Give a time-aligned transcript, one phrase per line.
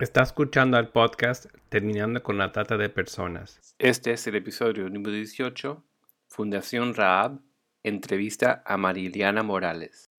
[0.00, 3.74] Está escuchando al podcast Terminando con la Trata de Personas.
[3.78, 5.84] Este es el episodio número 18,
[6.26, 7.42] Fundación Raab,
[7.82, 10.10] entrevista a Mariliana Morales.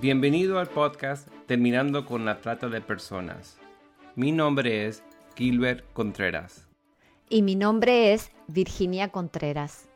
[0.00, 3.58] Bienvenido al podcast Terminando con la Trata de Personas.
[4.16, 5.02] Mi nombre es
[5.36, 6.66] Gilbert Contreras.
[7.28, 9.87] Y mi nombre es Virginia Contreras.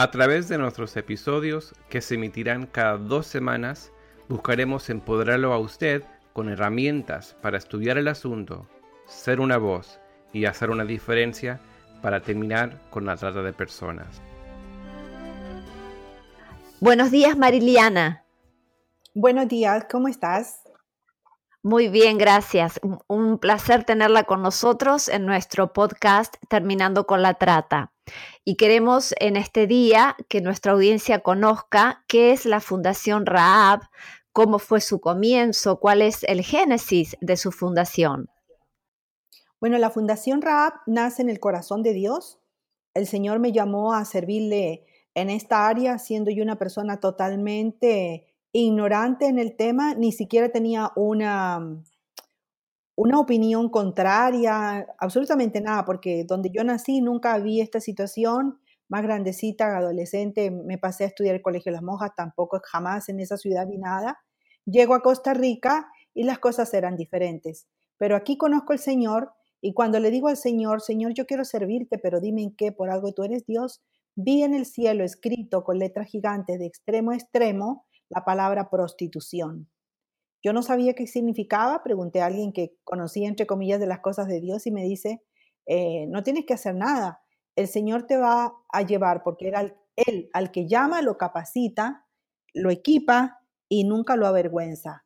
[0.00, 3.90] A través de nuestros episodios, que se emitirán cada dos semanas,
[4.28, 8.68] buscaremos empoderarlo a usted con herramientas para estudiar el asunto,
[9.08, 9.98] ser una voz
[10.32, 11.58] y hacer una diferencia
[12.00, 14.22] para terminar con la trata de personas.
[16.78, 18.24] Buenos días, Mariliana.
[19.14, 20.60] Buenos días, ¿cómo estás?
[21.64, 22.80] Muy bien, gracias.
[23.08, 27.92] Un placer tenerla con nosotros en nuestro podcast Terminando con la Trata.
[28.44, 33.80] Y queremos en este día que nuestra audiencia conozca qué es la Fundación Raab,
[34.32, 38.30] cómo fue su comienzo, cuál es el génesis de su fundación.
[39.60, 42.38] Bueno, la Fundación Raab nace en el corazón de Dios.
[42.94, 48.27] El Señor me llamó a servirle en esta área, siendo yo una persona totalmente
[48.66, 51.82] ignorante en el tema, ni siquiera tenía una,
[52.96, 58.58] una opinión contraria, absolutamente nada, porque donde yo nací nunca vi esta situación.
[58.88, 63.20] Más grandecita, adolescente, me pasé a estudiar el Colegio de las Monjas, tampoco jamás en
[63.20, 64.18] esa ciudad vi nada.
[64.64, 67.68] Llego a Costa Rica y las cosas eran diferentes.
[67.98, 71.98] Pero aquí conozco al Señor y cuando le digo al Señor, Señor, yo quiero servirte,
[71.98, 73.82] pero dime en qué, por algo tú eres Dios,
[74.14, 79.68] vi en el cielo escrito con letras gigantes de extremo a extremo la palabra prostitución.
[80.42, 84.28] Yo no sabía qué significaba, pregunté a alguien que conocía, entre comillas, de las cosas
[84.28, 85.22] de Dios y me dice,
[85.66, 87.22] eh, no tienes que hacer nada,
[87.56, 92.06] el Señor te va a llevar porque era Él al que llama, lo capacita,
[92.54, 95.04] lo equipa y nunca lo avergüenza.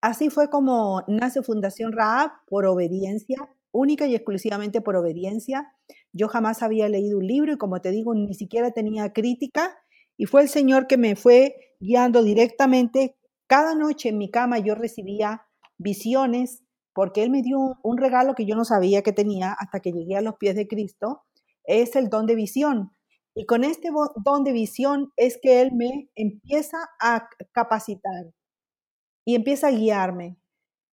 [0.00, 3.36] Así fue como nace Fundación Raab por obediencia,
[3.70, 5.72] única y exclusivamente por obediencia.
[6.12, 9.76] Yo jamás había leído un libro y como te digo, ni siquiera tenía crítica
[10.16, 13.16] y fue el Señor que me fue guiando directamente
[13.48, 15.42] cada noche en mi cama yo recibía
[15.78, 16.62] visiones
[16.94, 20.16] porque Él me dio un regalo que yo no sabía que tenía hasta que llegué
[20.16, 21.22] a los pies de Cristo,
[21.64, 22.92] es el don de visión.
[23.34, 23.88] Y con este
[24.24, 28.32] don de visión es que Él me empieza a capacitar
[29.24, 30.36] y empieza a guiarme.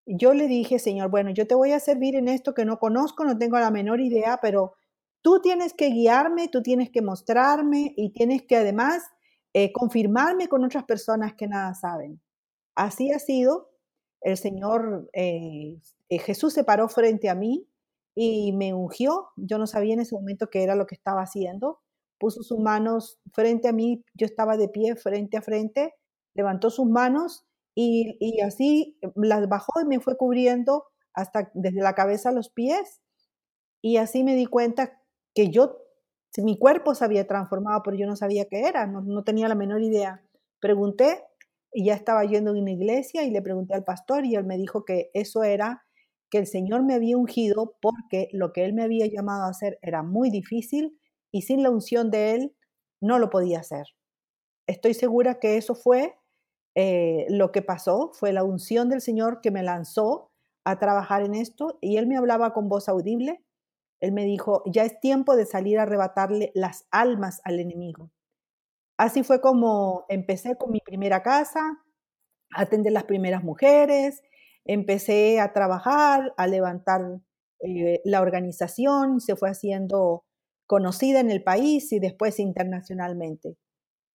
[0.06, 3.26] Yo le dije, Señor, bueno, yo te voy a servir en esto que no conozco,
[3.26, 4.74] no tengo la menor idea, pero
[5.22, 9.04] tú tienes que guiarme, tú tienes que mostrarme y tienes que además
[9.62, 12.22] eh, confirmarme con otras personas que nada saben.
[12.76, 13.72] Así ha sido.
[14.22, 17.68] El Señor eh, eh, Jesús se paró frente a mí
[18.16, 19.28] y me ungió.
[19.36, 21.82] Yo no sabía en ese momento qué era lo que estaba haciendo.
[22.20, 25.94] Puso sus manos frente a mí, yo estaba de pie frente a frente,
[26.36, 31.96] levantó sus manos y, y así las bajó y me fue cubriendo hasta desde la
[31.96, 33.02] cabeza a los pies.
[33.82, 35.02] Y así me di cuenta
[35.36, 35.80] que yo,
[36.38, 39.56] mi cuerpo se había transformado, pero yo no sabía qué era, no, no tenía la
[39.56, 40.22] menor idea.
[40.60, 41.24] Pregunté
[41.74, 44.58] y ya estaba yendo a una iglesia y le pregunté al pastor y él me
[44.58, 45.86] dijo que eso era
[46.30, 49.80] que el Señor me había ungido porque lo que él me había llamado a hacer
[49.82, 51.00] era muy difícil
[51.32, 52.56] y sin la unción de él
[53.02, 53.88] no lo podía hacer.
[54.68, 56.16] Estoy segura que eso fue
[56.76, 60.32] eh, lo que pasó, fue la unción del Señor que me lanzó
[60.64, 63.44] a trabajar en esto y él me hablaba con voz audible.
[64.00, 68.12] Él me dijo, ya es tiempo de salir a arrebatarle las almas al enemigo.
[68.98, 71.62] Así fue como empecé con mi primera casa,
[72.54, 74.22] a atender las primeras mujeres,
[74.66, 77.22] empecé a trabajar, a levantar
[77.62, 80.26] eh, la organización, se fue haciendo
[80.68, 83.58] conocida en el país y después internacionalmente.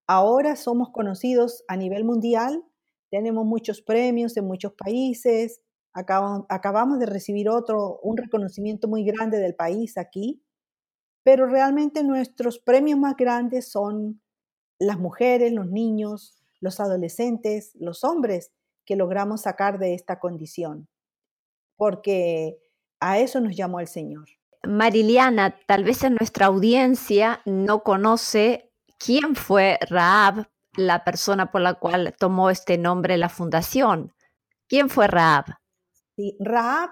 [0.06, 2.62] Ahora somos conocidos a nivel mundial,
[3.10, 5.62] tenemos muchos premios en muchos países,
[5.94, 10.42] acabamos de recibir otro, un reconocimiento muy grande del país aquí,
[11.22, 14.20] pero realmente nuestros premios más grandes son
[14.78, 18.52] las mujeres, los niños, los adolescentes, los hombres
[18.84, 20.88] que logramos sacar de esta condición,
[21.76, 22.58] porque
[23.00, 24.28] a eso nos llamó el Señor.
[24.66, 31.74] Mariliana, tal vez en nuestra audiencia no conoce quién fue Raab, la persona por la
[31.74, 34.12] cual tomó este nombre la fundación.
[34.66, 35.44] ¿Quién fue Raab?
[36.38, 36.90] Raab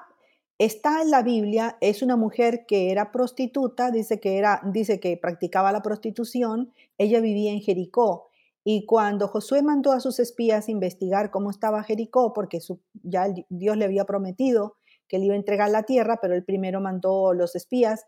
[0.59, 5.17] está en la Biblia, es una mujer que era prostituta, dice que, era, dice que
[5.17, 8.29] practicaba la prostitución, ella vivía en Jericó.
[8.65, 12.61] Y cuando Josué mandó a sus espías investigar cómo estaba Jericó, porque
[13.03, 14.77] ya Dios le había prometido
[15.09, 18.05] que le iba a entregar la tierra, pero él primero mandó los espías,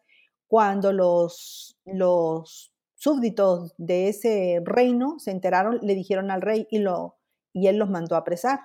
[0.46, 7.17] cuando los, los súbditos de ese reino se enteraron, le dijeron al rey y, lo,
[7.52, 8.60] y él los mandó a apresar.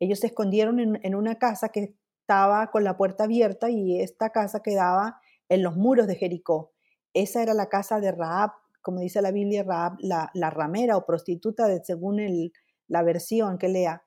[0.00, 4.60] Ellos se escondieron en, una casa que estaba con la puerta abierta y esta casa
[4.60, 6.72] quedaba en los muros de Jericó.
[7.12, 8.50] Esa era la casa de Raab,
[8.82, 12.20] como dice la Biblia, Raab, la, ramera o prostituta, según
[12.88, 14.04] la versión que lea.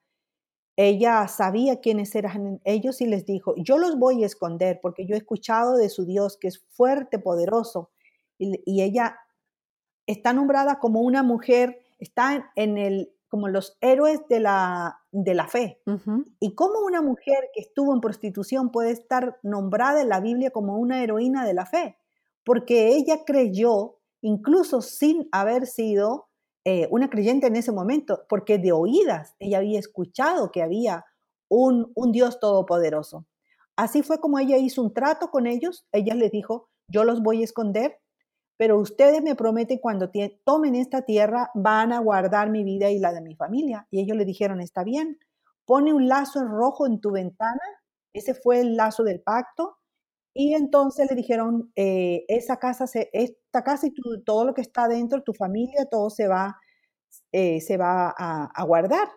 [0.79, 5.15] Ella sabía quiénes eran ellos y les dijo, yo los voy a esconder porque yo
[5.15, 7.89] he escuchado de su Dios que es fuerte, poderoso.
[8.37, 9.17] Y, ella
[10.05, 15.47] está nombrada como una mujer, está en el, como los héroes de la, de la
[15.47, 15.81] fe.
[16.39, 20.77] Y cómo una mujer que estuvo en prostitución puede estar nombrada en la Biblia como
[20.77, 21.97] una heroína de la fe,
[22.45, 26.27] porque ella creyó, incluso sin haber sido
[26.65, 31.05] eh, una creyente en ese momento, porque de oídas ella había escuchado que había
[31.49, 33.25] un, un Dios todopoderoso.
[33.75, 35.87] Así fue como ella hizo un trato con ellos.
[35.91, 37.99] Ella les dijo, yo los voy a esconder,
[38.57, 40.11] pero ustedes me prometen cuando
[40.43, 43.87] tomen esta tierra van a guardar mi vida y la de mi familia.
[43.91, 45.19] Y ellos le dijeron, está bien,
[45.65, 47.61] pone un lazo rojo en tu ventana.
[48.13, 49.77] Ese fue el lazo del pacto.
[50.33, 53.93] Y entonces le dijeron, eh, esa casa, se, esta casa y
[54.23, 56.57] todo lo que está dentro, tu familia, todo se va,
[57.31, 59.07] eh, se va a, guardar.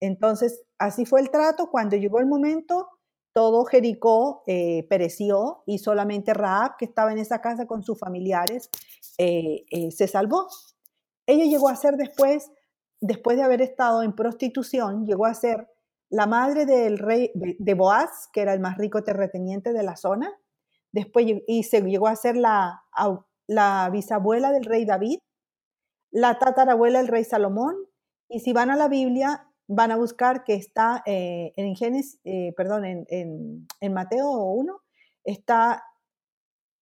[0.00, 1.70] Entonces, así fue el trato.
[1.70, 2.88] Cuando llegó el momento,
[3.34, 8.70] todo Jericó eh, pereció y solamente Raab, que estaba en esa casa con sus familiares,
[9.18, 10.48] se salvó.
[11.26, 12.50] Ella llegó a ser después,
[13.00, 15.68] después de haber estado en prostitución, llegó a ser
[16.10, 20.30] la madre del rey de Boaz, que era el más rico terrateniente de la zona,
[20.92, 25.18] después y se llegó a ser la bisabuela del rey David,
[26.10, 27.76] la tatarabuela del rey Salomón,
[28.28, 32.52] y si van a la Biblia, van a buscar que está eh, en Génesis, eh,
[32.56, 34.80] perdón, en, en, Mateo 1,
[35.24, 35.82] está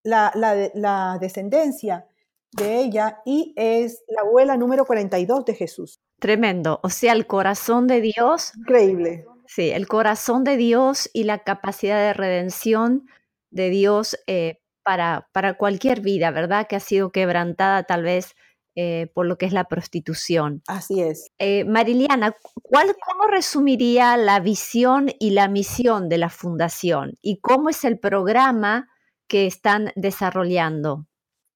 [0.03, 2.07] la, la, la, descendencia
[2.53, 6.01] de ella y es la abuela número 42 de Jesús.
[6.19, 8.53] Tremendo, o sea, el corazón de Dios.
[8.57, 9.25] Increíble.
[9.47, 13.07] Sí, el corazón de Dios y la capacidad de redención
[13.51, 16.67] de Dios eh, para, para, cualquier vida, ¿verdad?
[16.69, 18.37] Que ha sido quebrantada tal vez
[18.77, 20.63] eh, por lo que es la prostitución.
[20.67, 21.31] Así es.
[21.39, 27.19] Eh, Mariliana, ¿cuál, ¿cómo resumiría la visión y la misión de la fundación?
[27.21, 28.89] ¿Y cómo es el programa
[29.27, 31.07] que están desarrollando?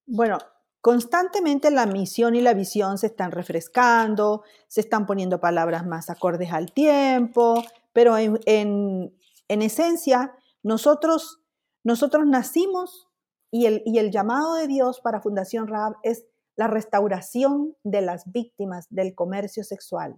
[0.06, 0.38] Bueno,
[0.80, 6.52] constantemente la misión y la visión se están refrescando, se están poniendo palabras más acordes
[6.52, 7.62] al tiempo,
[7.92, 9.16] pero en, en,
[9.48, 11.40] en esencia, nosotros
[11.84, 13.08] nosotros nacimos
[13.50, 16.24] y el, y el llamado de Dios para Fundación Raab es
[16.56, 20.16] la restauración de las víctimas del comercio sexual.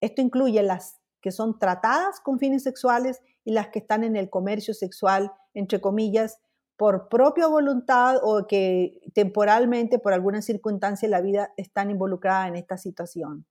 [0.00, 4.28] Esto incluye las que son tratadas con fines sexuales y las que están en el
[4.28, 6.38] comercio sexual, entre comillas,
[6.76, 12.56] por propia voluntad o que temporalmente, por alguna circunstancia de la vida, están involucradas en
[12.56, 13.46] esta situación.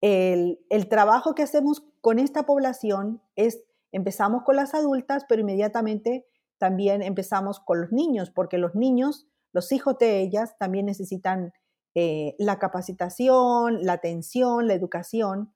[0.00, 3.62] El, el trabajo que hacemos con esta población es,
[3.92, 6.26] empezamos con las adultas, pero inmediatamente
[6.58, 11.52] también empezamos con los niños, porque los niños, los hijos de ellas, también necesitan
[11.94, 15.54] eh, la capacitación, la atención, la educación.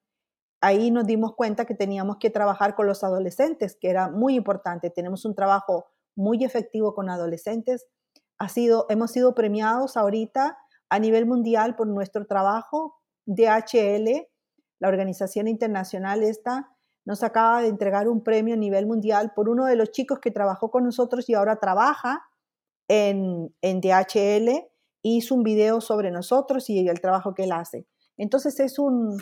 [0.62, 4.88] Ahí nos dimos cuenta que teníamos que trabajar con los adolescentes, que era muy importante.
[4.88, 7.87] Tenemos un trabajo muy efectivo con adolescentes.
[8.38, 10.56] Ha sido, hemos sido premiados ahorita
[10.88, 12.96] a nivel mundial por nuestro trabajo.
[13.26, 14.26] DHL,
[14.79, 16.70] la organización internacional esta,
[17.05, 20.31] nos acaba de entregar un premio a nivel mundial por uno de los chicos que
[20.31, 22.22] trabajó con nosotros y ahora trabaja
[22.91, 24.67] en, en DHL.
[25.03, 27.87] Hizo un video sobre nosotros y el trabajo que él hace.
[28.17, 29.17] Entonces es un,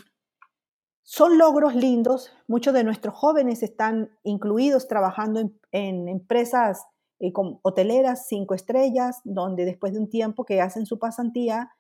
[1.03, 2.33] son logros lindos.
[2.49, 6.87] Muchos de nuestros jóvenes están incluidos trabajando en, empresas
[7.21, 7.31] eh,
[7.63, 11.71] hoteleras cinco estrellas, donde después de un tiempo que hacen su pasantía,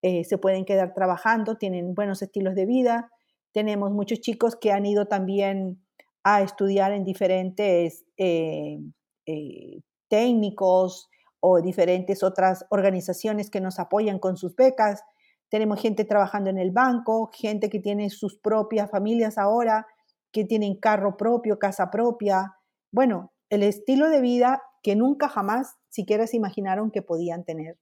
[0.00, 3.10] eh, se pueden quedar trabajando, tienen buenos estilos de vida,
[3.52, 5.82] tenemos muchos chicos que han ido también
[6.24, 8.78] a estudiar en diferentes eh,
[9.26, 11.08] eh, técnicos
[11.44, 15.02] o diferentes otras organizaciones que nos apoyan con sus becas.
[15.50, 19.86] Tenemos gente trabajando en el banco, gente que tiene sus propias familias ahora,
[20.30, 22.54] que tienen carro propio, casa propia.
[22.92, 27.76] Bueno, el estilo de vida que nunca jamás siquiera se imaginaron que podían tener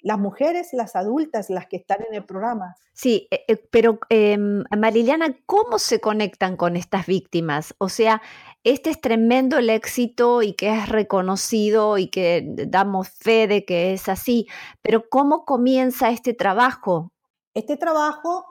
[0.00, 2.76] las mujeres, las adultas, las que están en el programa.
[2.92, 7.74] Sí, eh, eh, pero em, Mariliana, ¿cómo se conectan con estas víctimas?
[7.78, 8.22] O sea,
[8.64, 13.92] este es tremendo el éxito y que es reconocido y que damos fe de que
[13.92, 14.46] es así,
[14.82, 17.12] pero ¿cómo comienza este trabajo?
[17.54, 18.44] Este trabajo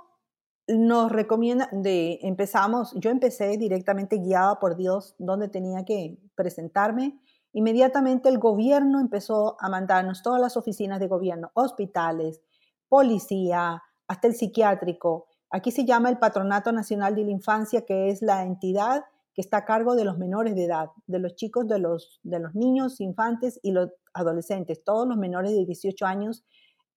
[0.68, 7.20] nos recomienda, de, empezamos, yo empecé directamente guiada por Dios donde tenía que presentarme
[7.56, 12.42] inmediatamente el gobierno empezó a mandarnos todas las oficinas de gobierno, hospitales,
[12.90, 15.28] policía, hasta el psiquiátrico.
[15.50, 19.58] Aquí se llama el Patronato Nacional de la Infancia, que es la entidad que está
[19.58, 23.00] a cargo de los menores de edad, de los chicos, de los, de los niños,
[23.00, 24.84] infantes y los adolescentes.
[24.84, 26.44] Todos los menores de 18 años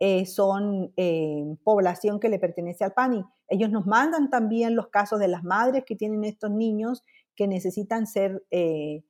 [0.01, 3.25] eh, son eh, población que le pertenece al PANI.
[3.49, 7.05] Ellos nos mandan también los casos de las madres que tienen estos niños
[7.37, 9.05] que necesitan ser eh,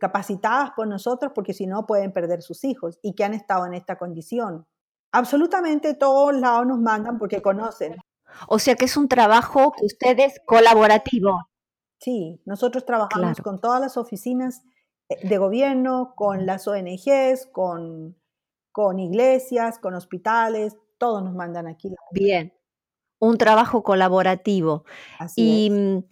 [0.00, 3.74] capacitadas por nosotros porque si no pueden perder sus hijos y que han estado en
[3.74, 4.66] esta condición.
[5.12, 7.96] Absolutamente todos lados nos mandan porque conocen.
[8.48, 11.48] O sea que es un trabajo que ustedes colaborativo.
[12.00, 14.62] Sí, nosotros trabajamos con todas las oficinas
[15.08, 18.16] eh, de gobierno, con las ONGs, con,
[18.72, 21.94] con iglesias, con hospitales, todos nos mandan aquí.
[22.10, 22.52] Bien,
[23.20, 24.84] un trabajo colaborativo.
[25.18, 26.04] Así y mm,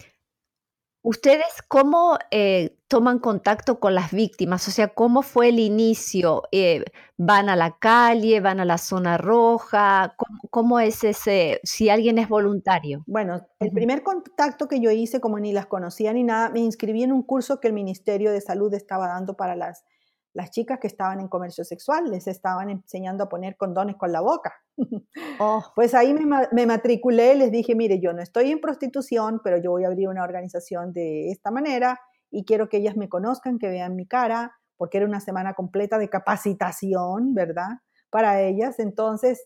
[1.05, 4.65] ¿Ustedes cómo eh, toman contacto con las víctimas?
[4.69, 6.43] O sea, ¿cómo fue el inicio?
[6.53, 6.85] Eh,
[7.17, 8.39] ¿Van a la calle?
[8.39, 10.15] ¿Van a la zona roja?
[10.49, 13.03] ¿Cómo, es ese, si alguien es voluntario?
[13.05, 17.03] Bueno, el primer contacto que yo hice, como ni las conocía ni nada, me inscribí
[17.03, 19.83] en un curso que el Ministerio de Salud estaba dando para las
[20.33, 24.21] las chicas que estaban en comercio sexual, les estaban enseñando a poner condones con la
[24.21, 24.53] boca.
[25.39, 25.63] Oh.
[25.75, 29.71] Pues ahí me, me, matriculé, les dije, mire, yo no estoy en prostitución, pero yo
[29.71, 31.99] voy a abrir una organización de esta manera
[32.29, 35.97] y quiero que ellas me conozcan, que vean mi cara, porque era una semana completa
[35.97, 37.79] de capacitación, ¿verdad?
[38.09, 38.79] Para ellas.
[38.79, 39.43] Entonces,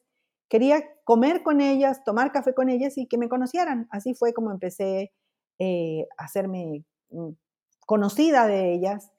[0.49, 3.87] quería comer con ellas, tomar café con ellas y que me conocieran.
[3.91, 5.11] Así fue como empecé
[5.59, 7.31] eh, a hacerme mm,
[7.85, 9.11] conocida de ellas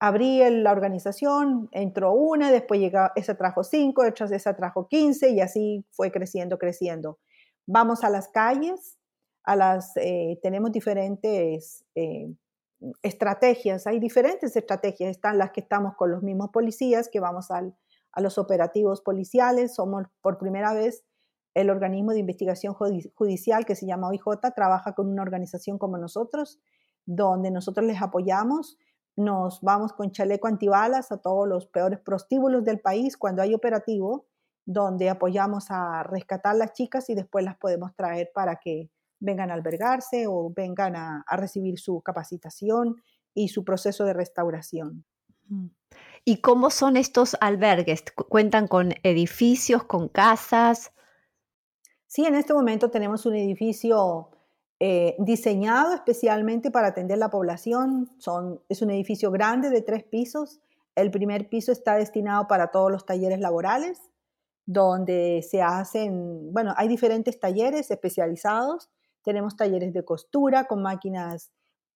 [0.00, 5.84] abrí la organización, entró una, después llega, esa trajo cinco, esa trajo quince y así
[5.90, 7.18] fue creciendo, creciendo.
[7.66, 8.98] Vamos a las calles,
[9.44, 12.34] a las, eh, tenemos diferentes eh,
[13.02, 17.62] estrategias, hay diferentes estrategias, están las que estamos con los mismos policías, que vamos a
[18.20, 21.04] los operativos policiales, somos por primera vez
[21.52, 26.58] el organismo de investigación judicial que se llama OIJ, trabaja con una organización como nosotros,
[27.04, 28.78] donde nosotros les apoyamos
[29.20, 34.26] nos vamos con chaleco antibalas a todos los peores prostíbulos del país cuando hay operativo,
[34.64, 39.54] donde apoyamos a rescatar las chicas y después las podemos traer para que vengan a
[39.54, 42.96] albergarse o vengan a, recibir su capacitación
[43.34, 45.04] y su proceso de restauración.
[46.24, 48.04] ¿Y cómo son estos albergues?
[48.28, 50.92] ¿Cuentan con edificios, con casas?
[52.06, 54.30] Sí, en este momento tenemos un edificio
[54.82, 58.10] eh, diseñado especialmente para atender la población.
[58.70, 60.58] Es un edificio grande de tres pisos.
[60.94, 64.00] El primer piso está destinado para todos los talleres laborales,
[64.64, 68.88] donde se hacen, bueno, hay diferentes talleres especializados.
[69.22, 71.50] Tenemos talleres de costura con máquinas,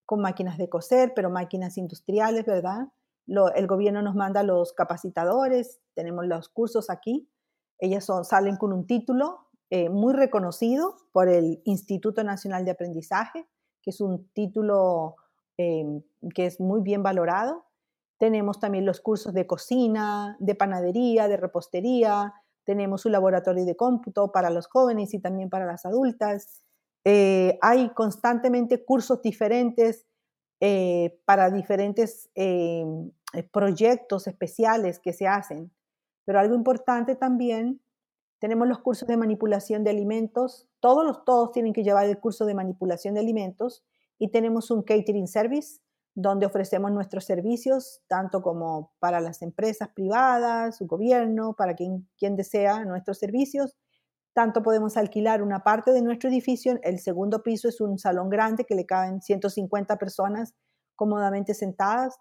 [0.04, 2.88] con máquinas de coser, pero máquinas industriales, ¿verdad?
[3.26, 7.26] el gobierno nos manda los capacitadores, tenemos los cursos aquí.
[7.78, 13.46] Ellas salen con un título eh, muy reconocido por el Instituto Nacional de Aprendizaje,
[13.82, 15.16] que es un título
[15.56, 16.02] em,
[16.34, 17.64] que es muy bien valorado.
[18.18, 22.34] Tenemos también los cursos de cocina, de panadería, de repostería.
[22.64, 26.62] Tenemos un laboratorio de cómputo para los jóvenes y también para las adultas.
[27.04, 30.06] Eh, hay constantemente cursos diferentes
[30.60, 32.30] eh, para diferentes
[33.50, 35.72] proyectos especiales que se hacen.
[36.24, 37.80] Pero algo importante también
[38.38, 40.68] tenemos los cursos de manipulación de alimentos.
[40.80, 43.84] Todos los todos tienen que llevar el curso de manipulación de alimentos
[44.18, 45.80] y tenemos un catering service
[46.14, 52.36] donde ofrecemos nuestros servicios tanto como para las empresas privadas, su gobierno, para quien, quien
[52.36, 53.76] desea nuestros servicios.
[54.32, 56.78] Tanto podemos alquilar una parte de nuestro edificio.
[56.82, 60.54] El segundo piso es un salón grande que le caben 150 personas
[60.96, 62.16] cómodamente sentadas,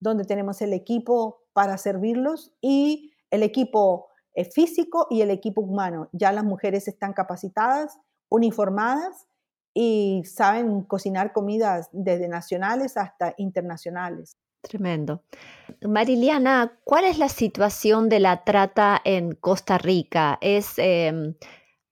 [0.00, 4.08] donde tenemos el equipo para servirlos y el equipo
[4.52, 6.08] físico y el equipo humano.
[6.12, 9.26] Ya las mujeres están capacitadas, uniformadas
[9.74, 14.36] y saben cocinar comidas desde nacionales hasta internacionales.
[14.60, 15.22] Tremendo.
[15.82, 20.36] Mariliana, ¿cuál es la situación de la trata en Costa Rica?
[20.40, 21.34] Es em,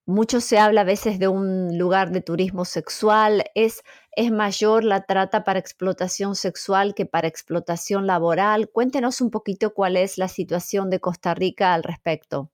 [0.04, 3.44] mucho se habla a veces de un lugar de turismo sexual.
[3.54, 3.82] ¿Es,
[4.16, 8.70] ¿Es mayor la trata para explotación sexual que para explotación laboral?
[8.70, 12.50] Cuéntenos un poquito cuál es la situación de Costa Rica al respecto.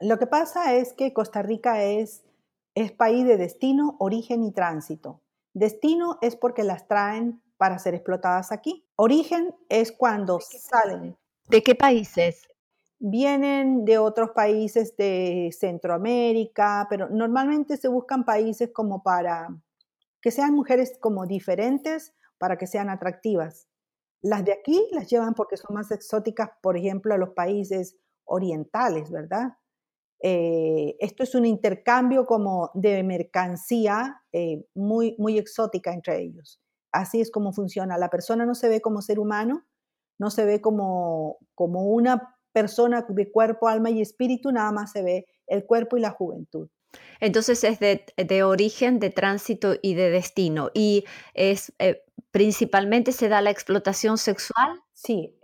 [0.00, 2.24] Lo que pasa es que Costa Rica es,
[2.74, 5.20] es país de destino, origen y tránsito.
[5.52, 8.84] Destino es porque las traen para ser explotadas aquí.
[8.96, 11.16] Origen es cuando salen.
[11.48, 12.48] ¿De qué países?
[13.06, 19.48] vienen de otros países de Centroamérica, pero normalmente se buscan países como para
[20.24, 23.68] que sean mujeres como diferentes, para que sean atractivas.
[24.22, 29.10] Las de aquí las llevan porque son más exóticas, por ejemplo, a los países orientales,
[29.10, 29.58] ¿verdad?
[30.22, 36.58] Eh, esto es un intercambio como de mercancía eh, muy, muy exótica entre ellos.
[36.90, 37.98] Así es como funciona.
[37.98, 39.66] La persona no se ve como ser humano,
[40.18, 45.02] no se ve como, como una persona de cuerpo, alma y espíritu, nada más se
[45.02, 46.70] ve el cuerpo y la juventud.
[47.20, 50.70] Entonces es de, origen, de tránsito y de destino.
[50.74, 54.80] ¿Y es eh, principalmente se da la explotación sexual?
[54.92, 55.38] Sí,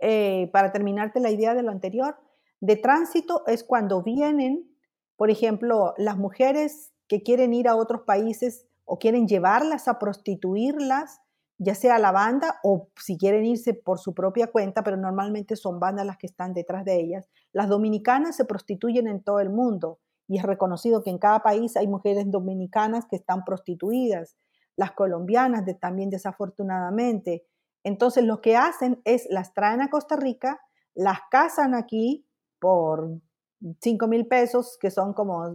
[0.51, 2.17] para terminarte la idea de lo anterior,
[2.61, 4.69] de tránsito es cuando vienen,
[5.15, 11.21] por ejemplo, las mujeres que quieren ir a otros países o quieren llevarlas a prostituirlas,
[11.57, 15.79] ya sea la banda o si quieren irse por su propia cuenta, pero normalmente son
[15.79, 17.29] bandas las que están detrás de ellas.
[17.51, 19.99] Las dominicanas se prostituyen en todo el mundo
[20.31, 24.37] y es reconocido que en cada país hay mujeres dominicanas que están prostituidas,
[24.77, 27.45] las colombianas también desafortunadamente.
[27.83, 30.61] Entonces lo que hacen es las traen a Costa Rica,
[30.95, 32.25] las casan aquí
[32.59, 33.19] por
[33.81, 35.53] 5 mil pesos, que son como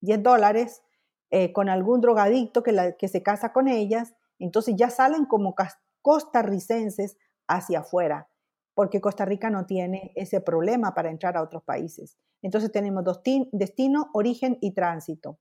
[0.00, 0.82] 10 dólares,
[1.30, 5.54] eh, con algún drogadicto que, que se casa con ellas, entonces ya salen como
[6.02, 7.16] costarricenses
[7.46, 8.28] hacia afuera,
[8.74, 12.18] porque Costa Rica no tiene ese problema para entrar a otros países.
[12.42, 13.04] Entonces tenemos
[13.52, 15.38] destino, origen y tránsito.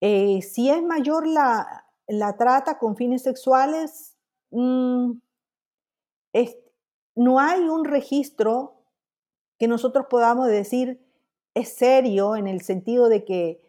[0.00, 1.86] Eh, si es mayor la,
[2.38, 4.16] trata con fines sexuales,
[4.50, 5.12] mm,
[7.14, 8.82] no hay un registro
[9.58, 11.06] que nosotros podamos decir
[11.54, 13.62] es serio en el sentido de que,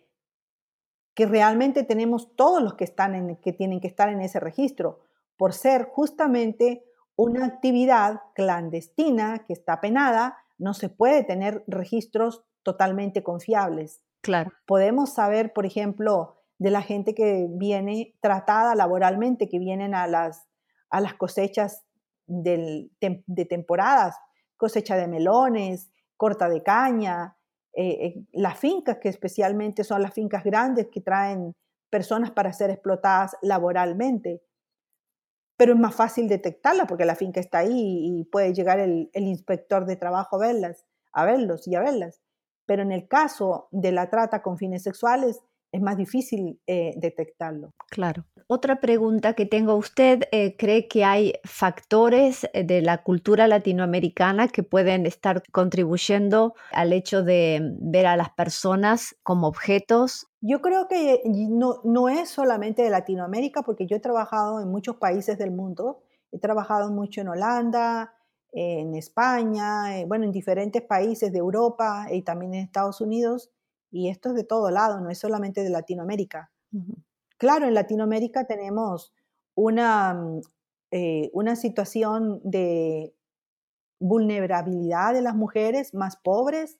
[1.13, 5.01] que realmente tenemos todos los que, están en, que tienen que estar en ese registro,
[5.37, 13.21] por ser justamente una actividad clandestina que está penada, no se puede tener registros totalmente
[13.21, 14.01] confiables.
[14.21, 14.51] Claro.
[14.65, 20.47] Podemos saber, por ejemplo, de la gente que viene tratada laboralmente, que vienen a las,
[20.89, 21.83] a las cosechas
[22.25, 22.89] de
[23.49, 24.15] temporadas,
[24.55, 27.35] cosecha de melones, corta de caña,
[27.73, 31.53] eh, eh, las fincas, que especialmente son las fincas grandes que traen
[31.89, 34.41] personas para ser explotadas laboralmente.
[35.63, 39.23] Pero es más fácil detectarla porque la finca está ahí y puede llegar el, el
[39.23, 42.21] inspector de trabajo a verlas, a verlos y a verlas.
[42.65, 45.39] Pero en el caso de la trata con fines sexuales,
[45.73, 47.73] es más difícil eh, detectarlo.
[47.89, 48.25] Claro.
[48.47, 54.47] Otra pregunta que tengo, ¿usted eh, cree que hay factores eh, de la cultura latinoamericana
[54.49, 60.27] que pueden estar contribuyendo al hecho de ver a las personas como objetos?
[60.41, 64.97] Yo creo que no, no es solamente de Latinoamérica, porque yo he trabajado en muchos
[64.97, 66.03] países del mundo.
[66.31, 68.13] He trabajado mucho en Holanda,
[68.51, 73.49] en España, bueno, en diferentes países de Europa y también en Estados Unidos
[73.93, 76.51] y esto es de todo lado, no es solamente de Latinoamérica.
[77.37, 79.13] Claro, en Latinoamérica tenemos
[79.53, 80.41] una, mm,
[80.91, 83.13] eh, una situación de
[83.99, 86.79] vulnerabilidad de las mujeres más pobres,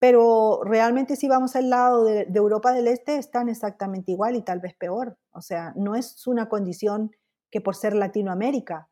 [0.00, 4.42] pero realmente si vamos al lado de, de, Europa del Este están exactamente igual y
[4.42, 5.18] tal vez peor.
[5.32, 7.10] O sea, no es una condición
[7.50, 8.88] que por ser Latinoamérica.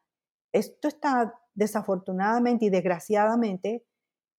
[0.53, 3.85] Esto está desafortunadamente y desgraciadamente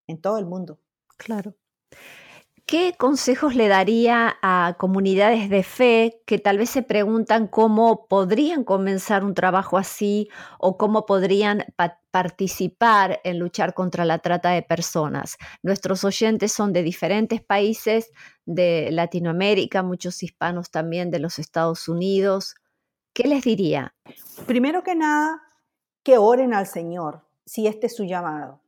[0.08, 0.80] en todo el mundo.
[1.18, 1.56] Claro.
[2.68, 8.66] ¿Qué consejos le daría a comunidades de fe que tal vez se preguntan cómo podrían
[8.66, 10.28] comenzar un trabajo así
[10.60, 11.64] o cómo podrían
[12.12, 15.38] participar en luchar contra la trata de personas?
[15.64, 18.12] Nuestros oyentes son de diferentes países
[18.46, 22.56] de Latinoamérica, muchos hispanos también de los Estados Unidos.
[23.14, 23.96] ¿Qué les diría?
[24.46, 25.42] Primero que nada,
[26.04, 28.62] que oren al Señor si este es su llamado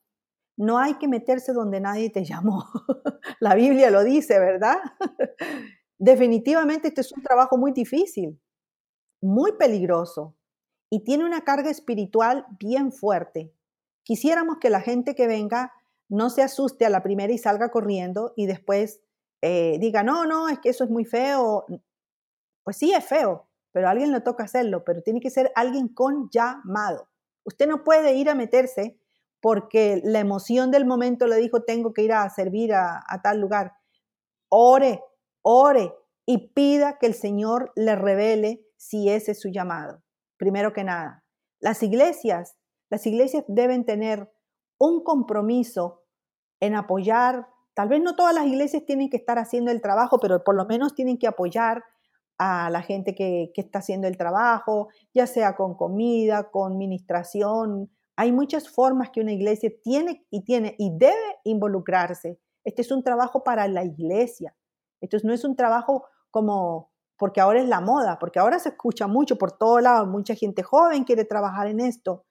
[0.59, 2.65] no hay que meterse donde nadie te llamó.
[3.39, 4.77] La Biblia lo dice, ¿verdad?
[5.97, 8.41] Definitivamente este es un trabajo muy difícil,
[9.21, 10.35] muy peligroso
[10.89, 13.53] y tiene una carga espiritual bien fuerte.
[14.03, 15.71] Quisiéramos que la gente que venga
[16.09, 19.01] no se asuste a la primera y salga corriendo y después
[19.41, 21.67] eh, diga, no, no, es que eso es muy feo.
[22.65, 25.87] Pues sí, es feo, pero a alguien le toca hacerlo, pero tiene que ser alguien
[25.87, 27.07] con llamado.
[27.45, 28.98] Usted no puede ir a meterse
[29.41, 33.73] porque la emoción del momento le dijo, tengo que ir a servir a, tal lugar.
[34.49, 35.01] Ore,
[35.41, 35.93] ore
[36.25, 40.03] y pida que el Señor le revele si ese es su llamado.
[40.37, 41.23] Primero que nada,
[41.59, 42.57] las iglesias,
[42.89, 44.31] las iglesias deben tener
[44.77, 46.03] un compromiso
[46.61, 50.43] en apoyar, tal vez no todas las iglesias tienen que estar haciendo el trabajo, pero
[50.43, 51.83] por lo menos tienen que apoyar
[52.37, 57.89] a la gente que, que está haciendo el trabajo, ya sea con comida, con ministración,
[58.19, 62.37] hay muchas formas que una iglesia tiene y tiene y debe involucrarse.
[62.65, 64.53] Este es un trabajo para la iglesia.
[64.99, 69.07] Esto no es un trabajo como porque ahora es la moda, porque ahora se escucha
[69.07, 72.25] mucho por todos lados, mucha gente joven quiere trabajar en esto.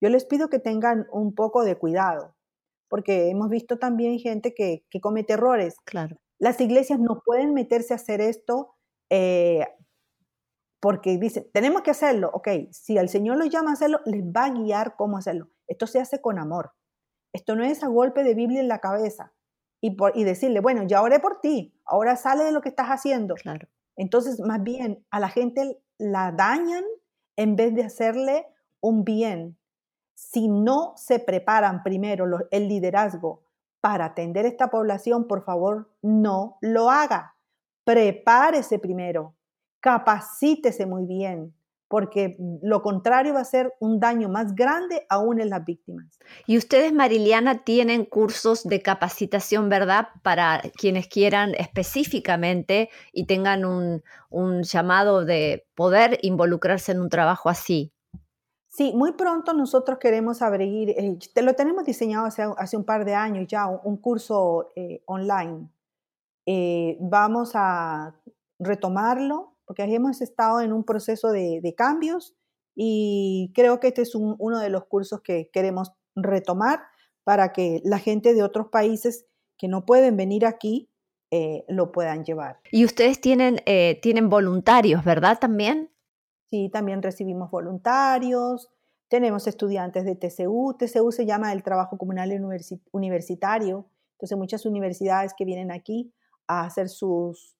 [0.00, 2.36] yo les pido que tengan un poco de cuidado,
[2.88, 5.74] porque hemos visto también gente que, comete errores.
[5.84, 6.18] Claro.
[6.38, 8.76] Las iglesias no pueden meterse a hacer esto
[9.10, 9.66] eh,
[10.82, 12.28] porque dicen, tenemos que hacerlo.
[12.34, 15.48] Ok, si el Señor los llama a hacerlo, les va a guiar cómo hacerlo.
[15.68, 16.72] Esto se hace con amor.
[17.32, 19.32] Esto no es a golpe de Biblia en la cabeza
[19.80, 22.88] y, por, y decirle, bueno, ya oré por ti, ahora sale de lo que estás
[22.88, 23.36] haciendo.
[23.36, 23.68] Claro.
[23.94, 26.82] Entonces, más bien, a la gente la dañan
[27.36, 28.48] en vez de hacerle
[28.80, 29.56] un bien.
[30.16, 33.44] Si no se preparan primero el liderazgo
[33.80, 37.36] para atender esta población, por favor, no lo haga.
[37.84, 39.36] Prepárese primero,
[39.82, 41.52] capacítese muy bien,
[41.88, 46.18] porque lo contrario va a ser un daño más grande aún en las víctimas.
[46.46, 50.08] Y ustedes, Mariliana, tienen cursos de capacitación, ¿verdad?
[50.22, 54.02] Para quienes quieran específicamente y tengan un,
[54.62, 57.92] llamado de poder involucrarse en un trabajo así.
[58.68, 63.14] Sí, muy pronto nosotros queremos abrir, eh, lo tenemos diseñado hace, hace, un par de
[63.14, 65.68] años ya, un, curso eh, online.
[66.46, 68.14] Eh, vamos a
[68.58, 72.36] retomarlo porque hemos estado en un proceso de, cambios
[72.74, 76.80] y creo que este es uno de los cursos que queremos retomar
[77.24, 79.24] para que la gente de otros países
[79.56, 80.90] que no pueden venir aquí
[81.30, 82.60] eh, lo puedan llevar.
[82.70, 85.38] Y ustedes tienen, eh, tienen voluntarios, ¿verdad?
[85.38, 85.90] También.
[86.50, 88.68] Sí, también recibimos voluntarios,
[89.08, 92.30] tenemos estudiantes de TCU, TCU se llama el Trabajo Comunal
[92.90, 96.12] Universitario, entonces muchas universidades que vienen aquí
[96.46, 97.56] a hacer sus,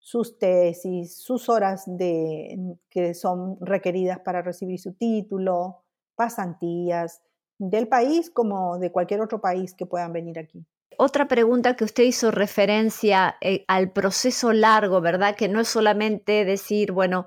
[0.00, 2.58] sus tesis, sus horas de,
[2.88, 5.84] que son requeridas para recibir su título,
[6.16, 7.22] pasantías,
[7.58, 10.66] del país como de cualquier otro país que puedan venir aquí.
[10.96, 15.36] Otra pregunta que usted hizo referencia eh, al proceso largo, ¿verdad?
[15.36, 17.26] Que no es solamente decir, bueno,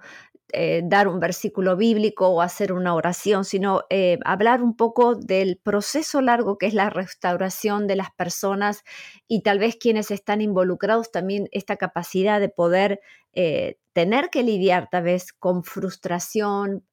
[0.54, 5.58] eh, dar un versículo bíblico o hacer una oración, sino eh, hablar un poco del
[5.58, 8.84] proceso largo que es la restauración de las personas
[9.28, 13.02] y tal vez quienes están involucrados también esta capacidad de poder
[13.34, 16.86] eh, tener que lidiar tal vez con frustración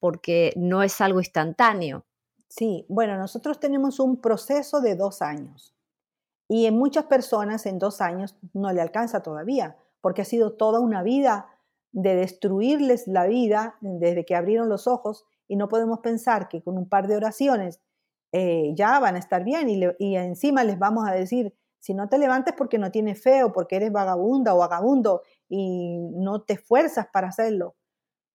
[0.00, 2.04] porque no es algo instantáneo.
[2.48, 5.74] Sí, bueno, nosotros tenemos un proceso de dos años
[6.48, 10.80] y en muchas personas en dos años no le alcanza todavía porque ha sido toda
[10.80, 11.53] una vida
[11.94, 16.76] de destruirles la vida desde que abrieron los ojos y no podemos pensar que con
[16.76, 17.80] un par de oraciones
[18.32, 22.18] eh, ya van a estar bien y, encima les vamos a decir, si no te
[22.18, 27.06] levantes porque no tienes fe o porque eres vagabunda o vagabundo y no te esfuerzas
[27.12, 27.76] para hacerlo.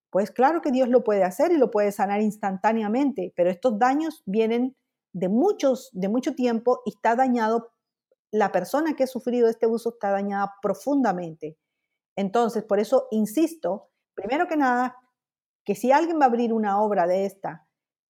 [0.10, 4.24] Pues claro que Dios lo puede hacer y lo puede sanar instantáneamente, pero estos daños
[4.26, 4.78] vienen
[5.12, 7.72] de muchos, de mucho tiempo y está dañado,
[8.32, 11.58] la persona que ha sufrido este abuso está dañada profundamente.
[12.20, 14.98] Entonces, por eso insisto, primero que nada,
[15.64, 17.66] que si alguien va a abrir una obra de esta,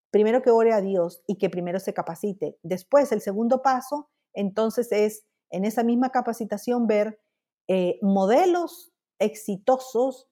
[0.10, 2.58] primero que ore a Dios y que primero se capacite.
[2.64, 7.22] Después, el segundo paso, entonces es en esa misma capacitación ver
[7.68, 10.28] eh, modelos exitosos,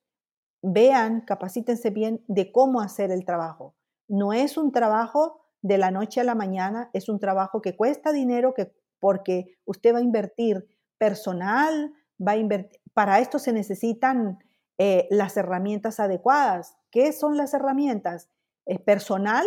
[0.64, 3.76] vean, capacítense bien de cómo hacer el trabajo.
[4.08, 8.12] No es un trabajo de la noche a la mañana, es un trabajo que cuesta
[8.12, 14.40] dinero que, porque usted va a invertir personal, va a invertir, para esto se necesitan
[14.80, 16.76] eh, las herramientas adecuadas.
[16.90, 18.28] ¿Qué son las herramientas?
[18.66, 19.46] Eh, personal,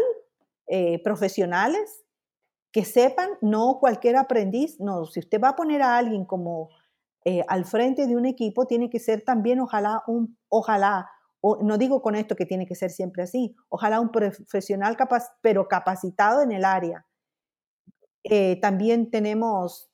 [0.69, 2.05] eh, profesionales,
[2.71, 6.69] que sepan, no cualquier aprendiz, no, si usted va a poner a alguien como
[7.49, 11.11] al frente de un equipo, tiene que ser también, ojalá, un, ojalá,
[11.43, 15.67] no digo con esto que tiene que ser siempre así, ojalá un profesional capaz, pero
[15.67, 17.05] capacitado en el área.
[18.63, 19.91] también tenemos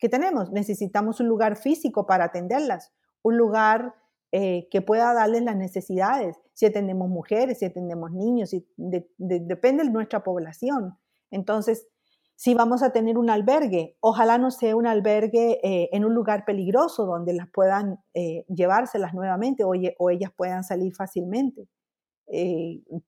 [0.00, 0.50] ¿Qué tenemos?
[0.50, 2.90] Necesitamos un lugar físico para atenderlas,
[3.22, 3.94] un lugar
[4.32, 6.38] eh, que pueda darles las necesidades.
[6.54, 10.98] Si atendemos mujeres, si atendemos niños, depende de nuestra población.
[11.30, 11.86] Entonces,
[12.34, 16.46] si vamos a tener un albergue, ojalá no sea un albergue eh, en un lugar
[16.46, 21.68] peligroso donde las puedan eh, llevárselas nuevamente o, o, ellas puedan salir fácilmente.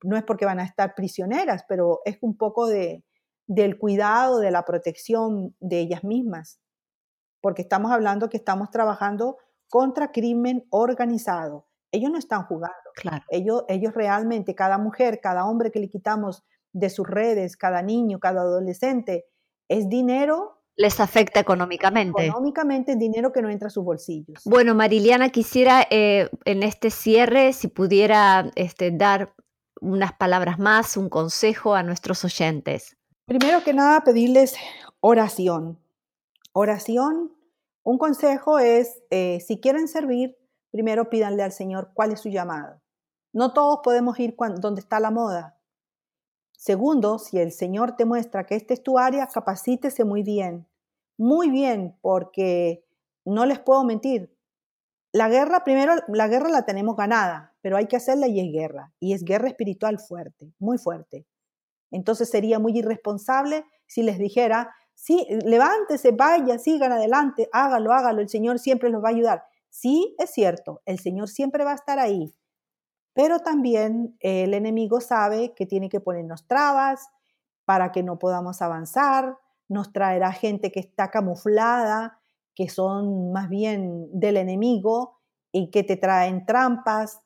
[0.02, 3.02] no es porque van a estar prisioneras, pero es un poco de,
[3.46, 6.61] del cuidado, de la protección de ellas mismas
[7.42, 9.36] porque estamos hablando que estamos trabajando
[9.68, 11.66] contra crimen organizado.
[11.90, 12.76] Ellos no están jugando.
[12.94, 13.24] Claro.
[13.28, 18.18] Ellos, ellos realmente, cada mujer, cada hombre que le quitamos de sus redes, cada niño,
[18.18, 19.26] cada adolescente,
[19.68, 22.26] es dinero les afecta económicamente.
[22.26, 24.42] Económicamente, dinero que no entra a sus bolsillos.
[24.44, 29.34] Bueno, Mariliana, quisiera eh, en este cierre, si pudiera este, dar
[29.80, 32.96] unas palabras más, un consejo a nuestros oyentes.
[33.26, 34.56] Primero que nada, pedirles
[35.00, 35.78] oración.
[36.52, 37.32] Oración,
[37.82, 40.36] un consejo es, eh, si quieren servir,
[40.70, 42.82] primero pídanle al Señor cuál es su llamado.
[43.32, 45.58] No todos podemos ir donde está la moda.
[46.52, 50.68] Segundo, si el Señor te muestra que esta es tu área, capacítese muy bien,
[51.16, 52.84] muy bien, porque
[53.24, 54.36] no les puedo mentir.
[55.10, 58.92] La guerra, primero, la guerra la tenemos ganada, pero hay que hacerla y es guerra.
[59.00, 61.26] Y es guerra espiritual fuerte, muy fuerte.
[61.90, 68.28] Entonces sería muy irresponsable si les dijera, sí, levántese, vaya, sigan adelante, hágalo, hágalo, el
[68.28, 69.44] Señor siempre los va a ayudar.
[69.68, 72.32] Sí, es cierto, el Señor siempre va a estar ahí,
[73.14, 77.08] pero también el enemigo sabe que tiene que ponernos trabas
[77.64, 79.36] para que no podamos avanzar,
[79.68, 82.20] nos traerá gente que está camuflada,
[82.54, 85.18] que son más bien del enemigo
[85.50, 87.20] y que te traen trampas.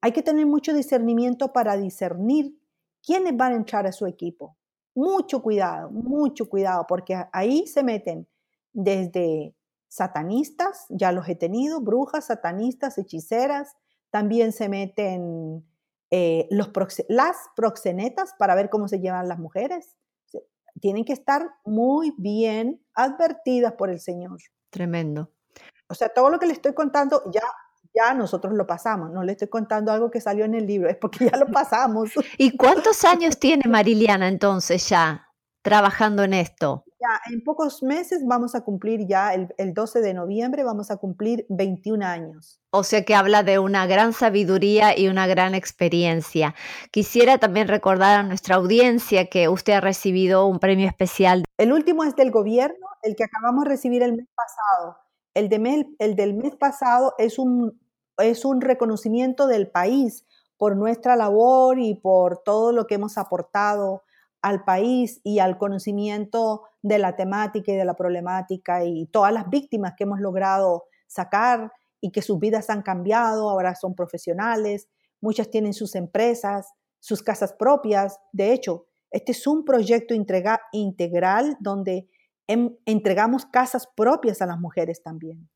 [0.00, 2.58] Hay que tener mucho discernimiento para discernir
[3.00, 4.56] quiénes van a entrar a su equipo.
[4.94, 8.28] Mucho cuidado, mucho cuidado, porque ahí se meten
[8.72, 9.54] desde
[9.88, 13.76] satanistas, ya los he tenido, brujas, satanistas, hechiceras,
[14.10, 15.66] también se meten
[16.10, 16.70] eh, los
[17.08, 19.96] las proxenetas para ver cómo se llevan las mujeres.
[20.80, 24.38] Tienen que estar muy bien advertidas por el Señor.
[24.70, 25.30] Tremendo.
[25.88, 27.42] O sea, todo lo que le estoy contando ya
[27.94, 29.10] ya nosotros lo pasamos.
[29.10, 32.10] No le estoy contando algo que salió en el libro, es porque ya lo pasamos.
[32.38, 35.28] ¿Y cuántos años tiene Mariliana entonces ya
[35.62, 36.84] trabajando en esto?
[37.00, 40.98] Ya, en pocos meses vamos a cumplir ya, el, el 12 de noviembre vamos a
[40.98, 42.60] cumplir 21 años.
[42.70, 46.54] O sea que habla de una gran sabiduría y una gran experiencia.
[46.90, 51.44] Quisiera también recordar a nuestra audiencia que usted ha recibido un premio especial.
[51.58, 54.96] El último es del gobierno, el que acabamos de recibir el mes pasado.
[55.34, 57.81] El, de el del mes pasado es un,
[58.18, 64.02] es un reconocimiento del país por nuestra labor y por todo lo que hemos aportado
[64.42, 69.48] al país y al conocimiento de la temática y de la problemática y todas las
[69.48, 74.88] víctimas que hemos logrado sacar y que sus vidas han cambiado, ahora son profesionales,
[75.20, 78.18] muchas tienen sus empresas, sus casas propias.
[78.32, 82.08] De hecho, este es un proyecto integral donde
[82.48, 85.48] em, entregamos casas propias a las mujeres también.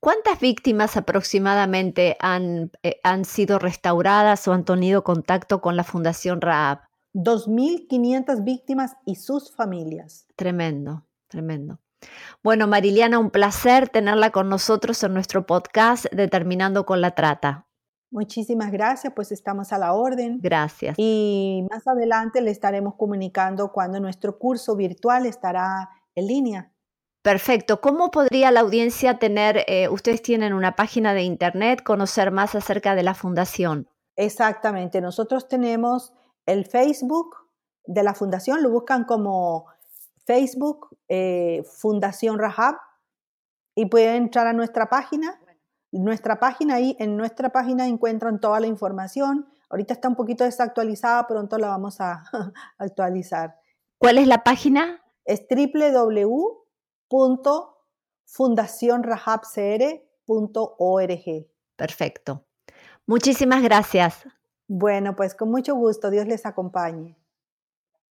[0.00, 6.40] ¿Cuántas víctimas aproximadamente han, eh, han sido restauradas o han tenido contacto con la Fundación
[6.40, 6.80] Raab?
[7.14, 10.26] 2.500 víctimas y sus familias.
[10.36, 11.80] Tremendo, tremendo.
[12.42, 17.66] Bueno, Mariliana, un placer tenerla con nosotros en nuestro podcast Determinando con la Trata.
[18.10, 20.38] Muchísimas gracias, pues estamos a la orden.
[20.40, 20.94] Gracias.
[20.98, 26.72] Y más adelante le estaremos comunicando cuando nuestro curso virtual estará en línea.
[27.22, 27.80] Perfecto.
[27.80, 32.94] ¿Cómo podría la audiencia tener, eh, ustedes tienen una página de internet, conocer más acerca
[32.94, 33.88] de la fundación?
[34.16, 35.00] Exactamente.
[35.00, 36.12] Nosotros tenemos
[36.46, 37.36] el Facebook
[37.84, 39.66] de la fundación, lo buscan como
[40.24, 42.76] Facebook eh, Fundación Rahab
[43.74, 45.40] y pueden entrar a nuestra página.
[45.90, 49.48] Nuestra página ahí, en nuestra página encuentran toda la información.
[49.70, 52.24] Ahorita está un poquito desactualizada, pronto la vamos a
[52.78, 53.56] actualizar.
[53.98, 55.02] ¿Cuál es la página?
[55.24, 55.46] Es
[61.76, 62.44] Perfecto.
[63.06, 64.26] Muchísimas gracias.
[64.66, 67.16] Bueno, pues con mucho gusto, Dios les acompañe.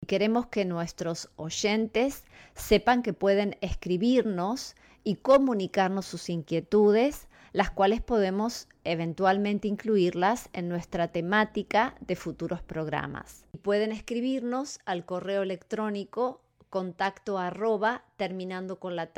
[0.05, 8.67] Queremos que nuestros oyentes sepan que pueden escribirnos y comunicarnos sus inquietudes, las cuales podemos
[8.83, 13.45] eventualmente incluirlas en nuestra temática de futuros programas.
[13.61, 16.41] Pueden escribirnos al correo electrónico
[16.73, 19.11] contacto arroba terminando con la